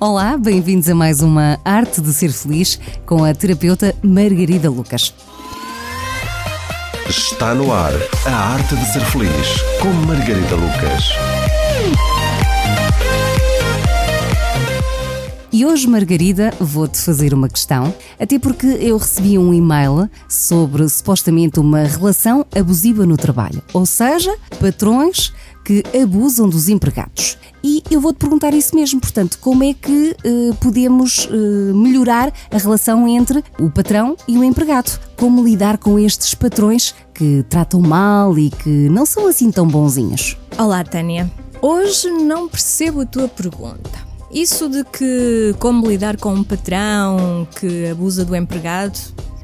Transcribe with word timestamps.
Olá, 0.00 0.38
bem-vindos 0.38 0.88
a 0.88 0.94
mais 0.94 1.22
uma 1.22 1.58
Arte 1.64 2.00
de 2.00 2.12
Ser 2.12 2.30
Feliz 2.30 2.78
com 3.04 3.24
a 3.24 3.34
terapeuta 3.34 3.92
Margarida 4.00 4.70
Lucas. 4.70 5.12
Está 7.08 7.52
no 7.52 7.72
ar 7.72 7.90
a 8.24 8.30
Arte 8.30 8.76
de 8.76 8.92
Ser 8.92 9.04
Feliz 9.06 9.60
com 9.82 9.88
Margarida 10.06 10.54
Lucas. 10.54 12.17
E 15.58 15.66
hoje, 15.66 15.88
Margarida, 15.88 16.54
vou-te 16.60 16.98
fazer 16.98 17.34
uma 17.34 17.48
questão, 17.48 17.92
até 18.16 18.38
porque 18.38 18.64
eu 18.64 18.96
recebi 18.96 19.36
um 19.36 19.52
e-mail 19.52 20.08
sobre 20.28 20.88
supostamente 20.88 21.58
uma 21.58 21.82
relação 21.82 22.46
abusiva 22.56 23.04
no 23.04 23.16
trabalho, 23.16 23.60
ou 23.72 23.84
seja, 23.84 24.32
patrões 24.60 25.32
que 25.64 25.82
abusam 26.00 26.48
dos 26.48 26.68
empregados. 26.68 27.36
E 27.60 27.82
eu 27.90 28.00
vou-te 28.00 28.18
perguntar 28.18 28.54
isso 28.54 28.76
mesmo, 28.76 29.00
portanto, 29.00 29.36
como 29.40 29.64
é 29.64 29.74
que 29.74 30.14
uh, 30.24 30.54
podemos 30.60 31.24
uh, 31.24 31.74
melhorar 31.74 32.32
a 32.52 32.56
relação 32.56 33.08
entre 33.08 33.42
o 33.58 33.68
patrão 33.68 34.16
e 34.28 34.38
o 34.38 34.44
empregado? 34.44 34.96
Como 35.16 35.42
lidar 35.42 35.76
com 35.78 35.98
estes 35.98 36.36
patrões 36.36 36.94
que 37.12 37.44
tratam 37.48 37.80
mal 37.80 38.38
e 38.38 38.48
que 38.48 38.88
não 38.90 39.04
são 39.04 39.26
assim 39.26 39.50
tão 39.50 39.66
bonzinhos? 39.66 40.36
Olá, 40.56 40.84
Tânia. 40.84 41.28
Hoje 41.60 42.08
não 42.12 42.48
percebo 42.48 43.00
a 43.00 43.06
tua 43.06 43.26
pergunta. 43.26 44.07
Isso 44.30 44.68
de 44.68 44.84
que 44.84 45.54
como 45.58 45.88
lidar 45.88 46.16
com 46.16 46.34
um 46.34 46.44
patrão 46.44 47.48
que 47.58 47.86
abusa 47.88 48.24
do 48.24 48.36
empregado, 48.36 48.98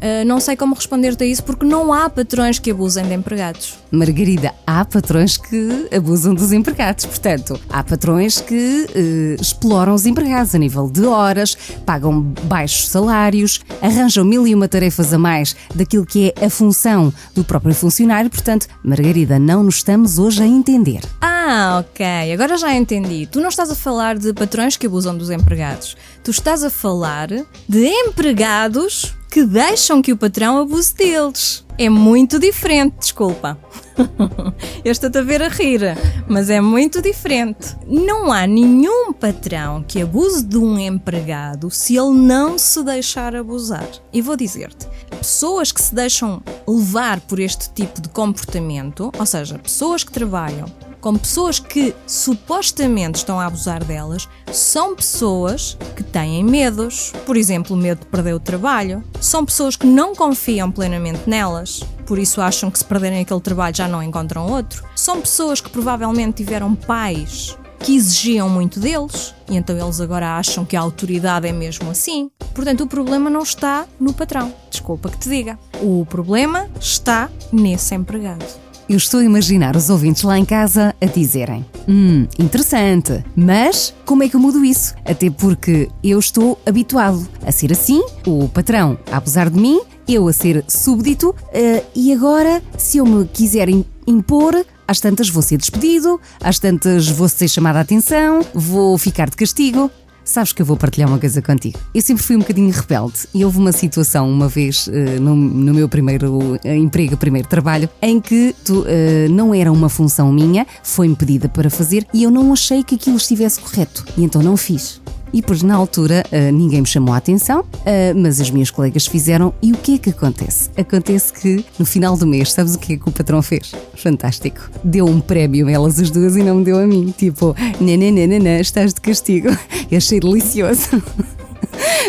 Uh, 0.00 0.24
não 0.24 0.40
sei 0.40 0.56
como 0.56 0.74
responder-te 0.74 1.24
a 1.24 1.26
isso 1.26 1.44
porque 1.44 1.66
não 1.66 1.92
há 1.92 2.08
patrões 2.08 2.58
que 2.58 2.70
abusem 2.70 3.04
de 3.04 3.12
empregados. 3.12 3.74
Margarida, 3.90 4.54
há 4.66 4.82
patrões 4.82 5.36
que 5.36 5.88
abusam 5.94 6.34
dos 6.34 6.52
empregados. 6.52 7.04
Portanto, 7.04 7.60
há 7.68 7.84
patrões 7.84 8.40
que 8.40 8.86
uh, 8.88 9.42
exploram 9.42 9.94
os 9.94 10.06
empregados 10.06 10.54
a 10.54 10.58
nível 10.58 10.88
de 10.90 11.04
horas, 11.04 11.54
pagam 11.84 12.22
baixos 12.44 12.88
salários, 12.88 13.60
arranjam 13.82 14.24
mil 14.24 14.46
e 14.46 14.54
uma 14.54 14.68
tarefas 14.68 15.12
a 15.12 15.18
mais 15.18 15.54
daquilo 15.74 16.06
que 16.06 16.32
é 16.34 16.46
a 16.46 16.48
função 16.48 17.12
do 17.34 17.44
próprio 17.44 17.74
funcionário. 17.74 18.30
Portanto, 18.30 18.68
Margarida, 18.82 19.38
não 19.38 19.62
nos 19.62 19.76
estamos 19.76 20.18
hoje 20.18 20.42
a 20.42 20.46
entender. 20.46 21.02
Ah, 21.20 21.39
ok. 21.50 22.32
Agora 22.32 22.56
já 22.56 22.74
entendi. 22.74 23.26
Tu 23.26 23.40
não 23.40 23.48
estás 23.48 23.70
a 23.70 23.74
falar 23.74 24.18
de 24.18 24.32
patrões 24.32 24.76
que 24.76 24.86
abusam 24.86 25.16
dos 25.16 25.30
empregados. 25.30 25.96
Tu 26.22 26.30
estás 26.30 26.62
a 26.62 26.70
falar 26.70 27.28
de 27.68 27.86
empregados 27.86 29.14
que 29.30 29.44
deixam 29.44 30.02
que 30.02 30.12
o 30.12 30.16
patrão 30.16 30.58
abuse 30.58 30.94
deles. 30.94 31.64
É 31.78 31.88
muito 31.88 32.38
diferente, 32.38 32.96
desculpa. 32.98 33.56
Eu 34.84 34.92
estou-te 34.92 35.18
a 35.18 35.22
ver 35.22 35.40
a 35.40 35.48
rir, 35.48 35.80
mas 36.28 36.50
é 36.50 36.60
muito 36.60 37.00
diferente. 37.00 37.76
Não 37.86 38.32
há 38.32 38.46
nenhum 38.46 39.12
patrão 39.12 39.82
que 39.86 40.02
abuse 40.02 40.44
de 40.44 40.58
um 40.58 40.78
empregado 40.78 41.70
se 41.70 41.96
ele 41.96 42.10
não 42.10 42.58
se 42.58 42.82
deixar 42.82 43.34
abusar. 43.34 43.88
E 44.12 44.20
vou 44.20 44.36
dizer-te: 44.36 44.86
pessoas 45.16 45.72
que 45.72 45.80
se 45.80 45.94
deixam 45.94 46.42
levar 46.66 47.20
por 47.20 47.38
este 47.38 47.70
tipo 47.70 48.00
de 48.00 48.08
comportamento, 48.08 49.10
ou 49.18 49.26
seja, 49.26 49.58
pessoas 49.58 50.04
que 50.04 50.12
trabalham 50.12 50.66
com 51.00 51.16
pessoas 51.16 51.58
que 51.58 51.94
supostamente 52.06 53.18
estão 53.18 53.40
a 53.40 53.46
abusar 53.46 53.82
delas, 53.84 54.28
são 54.52 54.94
pessoas 54.94 55.76
que 55.96 56.02
têm 56.02 56.44
medos, 56.44 57.12
por 57.24 57.36
exemplo, 57.36 57.76
medo 57.76 58.00
de 58.00 58.06
perder 58.06 58.34
o 58.34 58.40
trabalho, 58.40 59.02
são 59.20 59.44
pessoas 59.44 59.76
que 59.76 59.86
não 59.86 60.14
confiam 60.14 60.70
plenamente 60.70 61.22
nelas, 61.28 61.82
por 62.06 62.18
isso 62.18 62.40
acham 62.40 62.70
que 62.70 62.78
se 62.78 62.84
perderem 62.84 63.20
aquele 63.20 63.40
trabalho 63.40 63.74
já 63.74 63.88
não 63.88 64.02
encontram 64.02 64.50
outro, 64.50 64.84
são 64.94 65.20
pessoas 65.20 65.60
que 65.60 65.70
provavelmente 65.70 66.42
tiveram 66.42 66.74
pais 66.74 67.56
que 67.80 67.96
exigiam 67.96 68.48
muito 68.48 68.78
deles 68.78 69.34
e 69.48 69.56
então 69.56 69.76
eles 69.76 70.00
agora 70.00 70.36
acham 70.36 70.64
que 70.64 70.76
a 70.76 70.80
autoridade 70.80 71.48
é 71.48 71.52
mesmo 71.52 71.90
assim. 71.90 72.30
Portanto, 72.54 72.82
o 72.82 72.86
problema 72.86 73.30
não 73.30 73.42
está 73.42 73.86
no 73.98 74.12
patrão. 74.12 74.52
Desculpa 74.70 75.08
que 75.08 75.18
te 75.18 75.28
diga. 75.28 75.58
O 75.80 76.04
problema 76.04 76.68
está 76.78 77.30
nesse 77.50 77.94
empregado. 77.94 78.44
Eu 78.90 78.96
estou 78.96 79.20
a 79.20 79.24
imaginar 79.24 79.76
os 79.76 79.88
ouvintes 79.88 80.24
lá 80.24 80.36
em 80.36 80.44
casa 80.44 80.96
a 81.00 81.06
dizerem: 81.06 81.64
Hum, 81.88 82.26
interessante, 82.36 83.24
mas 83.36 83.94
como 84.04 84.24
é 84.24 84.28
que 84.28 84.34
eu 84.34 84.40
mudo 84.40 84.64
isso? 84.64 84.96
Até 85.04 85.30
porque 85.30 85.88
eu 86.02 86.18
estou 86.18 86.60
habituado 86.66 87.24
a 87.46 87.52
ser 87.52 87.70
assim, 87.70 88.02
o 88.26 88.48
patrão 88.48 88.98
a 89.12 89.18
abusar 89.18 89.48
de 89.48 89.60
mim, 89.60 89.80
eu 90.08 90.26
a 90.26 90.32
ser 90.32 90.64
súbdito, 90.66 91.30
uh, 91.30 91.86
e 91.94 92.12
agora, 92.12 92.60
se 92.76 92.98
eu 92.98 93.06
me 93.06 93.26
quiser 93.26 93.68
impor, 94.08 94.66
às 94.88 94.98
tantas 94.98 95.28
vou 95.28 95.40
ser 95.40 95.58
despedido, 95.58 96.20
às 96.42 96.58
tantas 96.58 97.08
vou 97.08 97.28
ser 97.28 97.46
chamada 97.46 97.78
a 97.78 97.82
atenção, 97.82 98.40
vou 98.52 98.98
ficar 98.98 99.30
de 99.30 99.36
castigo. 99.36 99.88
Sabes 100.30 100.52
que 100.52 100.62
eu 100.62 100.66
vou 100.66 100.76
partilhar 100.76 101.08
uma 101.08 101.18
coisa 101.18 101.42
contigo. 101.42 101.76
Eu 101.92 102.00
sempre 102.00 102.22
fui 102.22 102.36
um 102.36 102.38
bocadinho 102.38 102.70
rebelde 102.70 103.26
e 103.34 103.44
houve 103.44 103.58
uma 103.58 103.72
situação 103.72 104.30
uma 104.30 104.46
vez 104.46 104.86
uh, 104.86 105.20
no, 105.20 105.34
no, 105.34 105.74
meu 105.74 105.88
primeiro 105.88 106.54
uh, 106.54 106.68
emprego, 106.68 107.16
primeiro 107.16 107.48
trabalho, 107.48 107.88
em 108.00 108.20
que 108.20 108.54
tu, 108.64 108.82
uh, 108.82 109.28
não 109.28 109.52
era 109.52 109.72
uma 109.72 109.88
função 109.88 110.32
minha, 110.32 110.64
foi-me 110.84 111.16
pedida 111.16 111.48
para 111.48 111.68
fazer 111.68 112.06
e 112.14 112.22
eu 112.22 112.30
não 112.30 112.52
achei 112.52 112.84
que 112.84 112.94
aquilo 112.94 113.16
estivesse 113.16 113.58
correto 113.58 114.04
e 114.16 114.22
então 114.22 114.40
não 114.40 114.56
fiz. 114.56 115.00
E 115.32 115.42
pois 115.42 115.62
na 115.62 115.74
altura 115.74 116.24
uh, 116.32 116.52
ninguém 116.52 116.80
me 116.80 116.86
chamou 116.86 117.14
a 117.14 117.16
atenção, 117.16 117.60
uh, 117.60 118.16
mas 118.16 118.40
as 118.40 118.50
minhas 118.50 118.70
colegas 118.70 119.06
fizeram. 119.06 119.54
E 119.62 119.72
o 119.72 119.76
que 119.76 119.94
é 119.94 119.98
que 119.98 120.10
acontece? 120.10 120.70
Acontece 120.76 121.32
que 121.32 121.64
no 121.78 121.86
final 121.86 122.16
do 122.16 122.26
mês, 122.26 122.52
sabes 122.52 122.74
o 122.74 122.78
que 122.78 122.94
é 122.94 122.96
que 122.96 123.08
o 123.08 123.12
patrão 123.12 123.40
fez? 123.42 123.72
Fantástico. 123.94 124.70
Deu 124.82 125.06
um 125.06 125.20
prémio 125.20 125.68
a 125.68 125.70
elas 125.70 125.98
as 125.98 126.10
duas 126.10 126.36
e 126.36 126.42
não 126.42 126.56
me 126.56 126.64
deu 126.64 126.78
a 126.78 126.86
mim. 126.86 127.14
Tipo, 127.16 127.54
nananana, 127.80 128.60
estás 128.60 128.92
de 128.92 129.00
castigo. 129.00 129.48
Eu 129.90 129.98
achei 129.98 130.20
delicioso. 130.20 131.02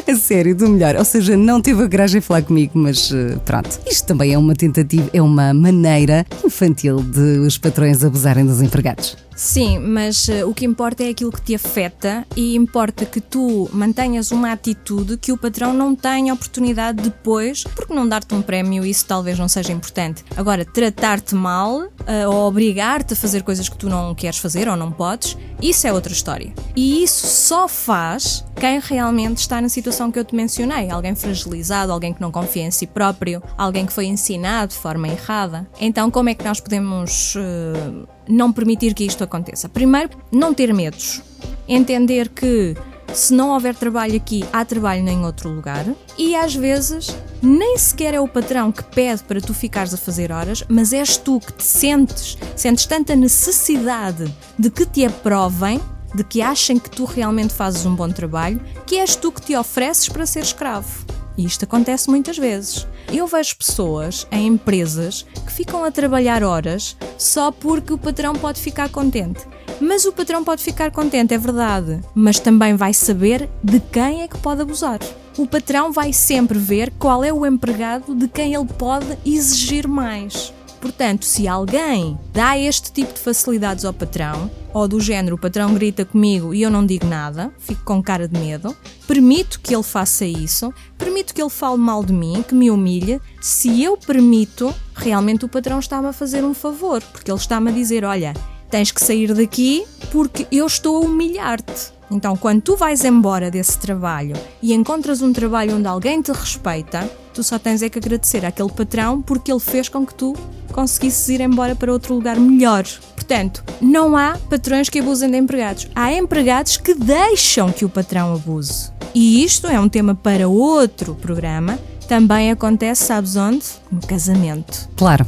A 0.07 0.15
sério, 0.15 0.55
do 0.55 0.67
melhor. 0.69 0.95
Ou 0.95 1.05
seja, 1.05 1.35
não 1.37 1.61
teve 1.61 1.83
a 1.83 1.89
coragem 1.89 2.19
de 2.19 2.25
falar 2.25 2.41
comigo, 2.41 2.71
mas 2.75 3.11
uh, 3.11 3.39
pronto. 3.45 3.79
Isto 3.85 4.07
também 4.07 4.33
é 4.33 4.37
uma 4.37 4.53
tentativa, 4.53 5.09
é 5.13 5.21
uma 5.21 5.53
maneira 5.53 6.25
infantil 6.43 6.97
de 6.97 7.39
os 7.39 7.57
patrões 7.57 8.03
abusarem 8.03 8.45
dos 8.45 8.61
empregados. 8.61 9.17
Sim, 9.35 9.79
mas 9.79 10.27
uh, 10.27 10.47
o 10.47 10.53
que 10.53 10.65
importa 10.65 11.03
é 11.03 11.09
aquilo 11.09 11.31
que 11.31 11.41
te 11.41 11.55
afeta 11.55 12.25
e 12.35 12.55
importa 12.55 13.05
que 13.05 13.19
tu 13.19 13.69
mantenhas 13.73 14.31
uma 14.31 14.51
atitude 14.51 15.17
que 15.17 15.31
o 15.31 15.37
patrão 15.37 15.73
não 15.73 15.95
tenha 15.95 16.33
oportunidade 16.33 17.01
depois, 17.01 17.63
porque 17.63 17.93
não 17.93 18.07
dar-te 18.07 18.35
um 18.35 18.41
prémio, 18.41 18.85
isso 18.85 19.05
talvez 19.05 19.39
não 19.39 19.47
seja 19.47 19.71
importante. 19.71 20.23
Agora, 20.37 20.63
tratar-te 20.63 21.33
mal 21.33 21.79
uh, 21.79 22.29
ou 22.29 22.47
obrigar-te 22.47 23.13
a 23.13 23.15
fazer 23.15 23.41
coisas 23.41 23.67
que 23.67 23.77
tu 23.77 23.89
não 23.89 24.13
queres 24.13 24.37
fazer 24.37 24.67
ou 24.67 24.75
não 24.75 24.91
podes, 24.91 25.35
isso 25.61 25.87
é 25.87 25.93
outra 25.93 26.13
história. 26.13 26.53
E 26.75 27.03
isso 27.03 27.25
só 27.25 27.67
faz 27.67 28.45
quem 28.55 28.79
realmente 28.79 29.39
está 29.39 29.59
na 29.59 29.69
situação 29.69 29.80
que 30.11 30.19
eu 30.19 30.25
te 30.25 30.35
mencionei. 30.35 30.89
Alguém 30.89 31.15
fragilizado, 31.15 31.91
alguém 31.91 32.13
que 32.13 32.21
não 32.21 32.31
confia 32.31 32.63
em 32.63 32.71
si 32.71 32.85
próprio, 32.85 33.41
alguém 33.57 33.85
que 33.85 33.93
foi 33.93 34.05
ensinado 34.05 34.73
de 34.73 34.79
forma 34.79 35.07
errada. 35.07 35.67
Então, 35.79 36.11
como 36.11 36.29
é 36.29 36.35
que 36.35 36.43
nós 36.43 36.59
podemos. 36.59 37.35
Uh, 37.35 38.07
não 38.27 38.51
permitir 38.51 38.93
que 38.93 39.03
isto 39.03 39.23
aconteça? 39.23 39.67
Primeiro, 39.67 40.11
não 40.31 40.53
ter 40.53 40.73
medos. 40.73 41.21
Entender 41.67 42.29
que 42.29 42.75
se 43.13 43.33
não 43.33 43.49
houver 43.49 43.75
trabalho 43.75 44.15
aqui, 44.15 44.43
há 44.53 44.63
trabalho 44.63 45.07
em 45.07 45.25
outro 45.25 45.49
lugar. 45.49 45.85
E 46.17 46.35
às 46.35 46.55
vezes, 46.55 47.15
nem 47.41 47.77
sequer 47.77 48.13
é 48.13 48.19
o 48.19 48.27
patrão 48.27 48.71
que 48.71 48.83
pede 48.83 49.23
para 49.23 49.41
tu 49.41 49.53
ficares 49.53 49.93
a 49.93 49.97
fazer 49.97 50.31
horas, 50.31 50.63
mas 50.69 50.93
és 50.93 51.17
tu 51.17 51.39
que 51.39 51.53
te 51.53 51.63
sentes, 51.63 52.37
sentes 52.55 52.85
tanta 52.85 53.15
necessidade 53.15 54.33
de 54.57 54.69
que 54.69 54.85
te 54.85 55.05
aprovem, 55.05 55.81
de 56.13 56.23
que 56.23 56.41
achem 56.41 56.77
que 56.77 56.89
tu 56.89 57.05
realmente 57.05 57.53
fazes 57.53 57.85
um 57.85 57.95
bom 57.95 58.09
trabalho, 58.09 58.61
que 58.85 58.97
és 58.97 59.15
tu 59.15 59.31
que 59.31 59.41
te 59.41 59.55
ofereces 59.55 60.09
para 60.09 60.25
ser 60.25 60.41
escravo. 60.41 61.05
E 61.37 61.45
isto 61.45 61.65
acontece 61.65 62.09
muitas 62.09 62.37
vezes. 62.37 62.87
Eu 63.11 63.25
vejo 63.25 63.55
pessoas 63.55 64.27
em 64.31 64.47
empresas 64.47 65.25
que 65.45 65.51
ficam 65.51 65.83
a 65.83 65.91
trabalhar 65.91 66.43
horas 66.43 66.95
só 67.17 67.51
porque 67.51 67.93
o 67.93 67.97
patrão 67.97 68.33
pode 68.33 68.59
ficar 68.59 68.89
contente. 68.89 69.41
Mas 69.79 70.05
o 70.05 70.11
patrão 70.11 70.43
pode 70.43 70.61
ficar 70.61 70.91
contente, 70.91 71.33
é 71.33 71.37
verdade, 71.37 72.01
mas 72.13 72.39
também 72.39 72.75
vai 72.75 72.93
saber 72.93 73.49
de 73.63 73.79
quem 73.79 74.21
é 74.21 74.27
que 74.27 74.37
pode 74.37 74.61
abusar. 74.61 74.99
O 75.37 75.47
patrão 75.47 75.91
vai 75.91 76.13
sempre 76.13 76.59
ver 76.59 76.91
qual 76.99 77.23
é 77.23 77.33
o 77.33 77.45
empregado 77.45 78.13
de 78.13 78.27
quem 78.27 78.53
ele 78.53 78.67
pode 78.77 79.17
exigir 79.25 79.87
mais. 79.87 80.53
Portanto, 80.81 81.25
se 81.25 81.47
alguém 81.47 82.17
dá 82.33 82.57
este 82.57 82.91
tipo 82.91 83.13
de 83.13 83.19
facilidades 83.19 83.85
ao 83.85 83.93
patrão, 83.93 84.49
ou 84.73 84.87
do 84.87 84.99
género 84.99 85.35
o 85.35 85.39
patrão 85.39 85.75
grita 85.75 86.03
comigo 86.03 86.55
e 86.55 86.63
eu 86.63 86.71
não 86.71 86.83
digo 86.83 87.05
nada, 87.05 87.51
fico 87.59 87.83
com 87.83 88.01
cara 88.01 88.27
de 88.27 88.37
medo, 88.39 88.75
permito 89.07 89.59
que 89.61 89.75
ele 89.75 89.83
faça 89.83 90.25
isso, 90.25 90.73
permito 90.97 91.35
que 91.35 91.41
ele 91.41 91.51
fale 91.51 91.77
mal 91.77 92.03
de 92.03 92.11
mim, 92.11 92.43
que 92.47 92.55
me 92.55 92.71
humilhe, 92.71 93.21
se 93.39 93.83
eu 93.83 93.95
permito, 93.95 94.73
realmente 94.95 95.45
o 95.45 95.49
patrão 95.49 95.77
está-me 95.77 96.07
a 96.07 96.13
fazer 96.13 96.43
um 96.43 96.53
favor, 96.53 97.01
porque 97.13 97.29
ele 97.29 97.39
está-me 97.39 97.69
a 97.69 97.73
dizer: 97.73 98.03
olha, 98.03 98.33
tens 98.71 98.91
que 98.91 99.03
sair 99.03 99.33
daqui 99.35 99.85
porque 100.11 100.47
eu 100.51 100.65
estou 100.65 100.97
a 100.97 101.05
humilhar-te. 101.05 102.00
Então, 102.11 102.35
quando 102.35 102.61
tu 102.61 102.75
vais 102.75 103.05
embora 103.05 103.49
desse 103.49 103.79
trabalho 103.79 104.35
e 104.61 104.73
encontras 104.73 105.21
um 105.21 105.31
trabalho 105.31 105.77
onde 105.77 105.87
alguém 105.87 106.21
te 106.21 106.31
respeita, 106.31 107.09
tu 107.33 107.41
só 107.41 107.57
tens 107.57 107.81
é 107.81 107.89
que 107.89 107.97
agradecer 107.97 108.45
àquele 108.45 108.69
patrão 108.69 109.21
porque 109.21 109.49
ele 109.49 109.61
fez 109.61 109.87
com 109.87 110.05
que 110.05 110.13
tu 110.13 110.35
conseguisses 110.73 111.29
ir 111.29 111.39
embora 111.39 111.73
para 111.73 111.91
outro 111.91 112.13
lugar 112.13 112.37
melhor. 112.37 112.85
Portanto, 113.15 113.63
não 113.79 114.17
há 114.17 114.37
patrões 114.49 114.89
que 114.89 114.99
abusem 114.99 115.31
de 115.31 115.37
empregados. 115.37 115.87
Há 115.95 116.13
empregados 116.13 116.75
que 116.75 116.93
deixam 116.93 117.71
que 117.71 117.85
o 117.85 117.89
patrão 117.89 118.33
abuse. 118.33 118.91
E 119.15 119.43
isto 119.43 119.67
é 119.67 119.79
um 119.79 119.87
tema 119.87 120.13
para 120.13 120.49
outro 120.49 121.15
programa. 121.15 121.79
Também 122.09 122.51
acontece, 122.51 123.05
sabes 123.05 123.37
onde? 123.37 123.65
No 123.89 124.01
casamento. 124.01 124.89
Claro. 124.97 125.25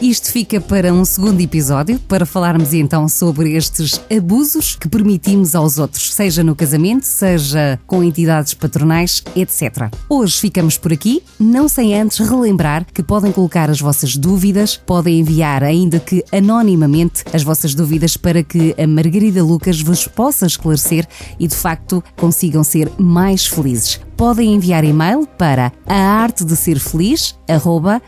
Isto 0.00 0.30
fica 0.30 0.60
para 0.60 0.92
um 0.92 1.04
segundo 1.04 1.40
episódio, 1.40 1.98
para 2.00 2.26
falarmos 2.26 2.74
então 2.74 3.08
sobre 3.08 3.56
estes 3.56 4.00
abusos 4.14 4.76
que 4.76 4.88
permitimos 4.88 5.54
aos 5.54 5.78
outros, 5.78 6.12
seja 6.12 6.44
no 6.44 6.54
casamento, 6.54 7.04
seja 7.04 7.78
com 7.86 8.02
entidades 8.02 8.54
patronais, 8.54 9.22
etc. 9.34 9.90
Hoje 10.08 10.38
ficamos 10.38 10.76
por 10.76 10.92
aqui, 10.92 11.22
não 11.38 11.68
sem 11.68 11.98
antes 11.98 12.18
relembrar 12.18 12.86
que 12.92 13.02
podem 13.02 13.32
colocar 13.32 13.70
as 13.70 13.80
vossas 13.80 14.16
dúvidas, 14.16 14.76
podem 14.76 15.20
enviar, 15.20 15.64
ainda 15.64 15.98
que 15.98 16.24
anonimamente, 16.32 17.24
as 17.32 17.42
vossas 17.42 17.74
dúvidas 17.74 18.16
para 18.16 18.42
que 18.42 18.74
a 18.78 18.86
Margarida 18.86 19.42
Lucas 19.42 19.80
vos 19.80 20.06
possa 20.06 20.46
esclarecer 20.46 21.06
e 21.38 21.46
de 21.46 21.54
facto 21.54 22.02
consigam 22.16 22.62
ser 22.62 22.90
mais 22.98 23.46
felizes 23.46 24.00
podem 24.16 24.54
enviar 24.54 24.82
e-mail 24.82 25.26
para 25.26 25.70
a 25.86 25.94
arte 25.94 26.44
de 26.44 26.56
ser 26.56 26.78
feliz, 26.78 27.38
arroba, 27.48 28.00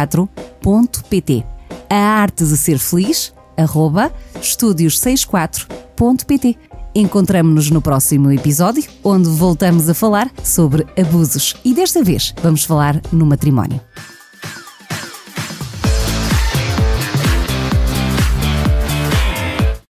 estúdios64.pt. 0.00 1.44
A 1.88 2.22
arte 2.22 2.44
de 2.44 2.56
ser 2.56 2.78
feliz, 2.78 3.34
arroba, 3.56 4.12
estúdios64.pt. 4.40 6.58
Encontramos-nos 6.94 7.70
no 7.70 7.80
próximo 7.80 8.30
episódio, 8.32 8.84
onde 9.04 9.28
voltamos 9.28 9.88
a 9.88 9.94
falar 9.94 10.28
sobre 10.42 10.84
abusos. 11.00 11.54
E 11.64 11.72
desta 11.72 12.02
vez 12.02 12.34
vamos 12.42 12.64
falar 12.64 13.00
no 13.12 13.24
matrimónio. 13.26 13.80